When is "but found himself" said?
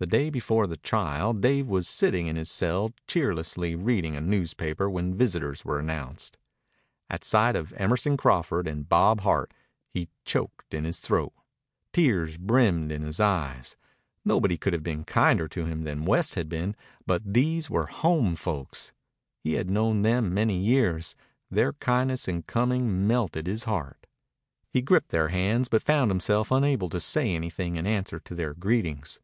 25.68-26.52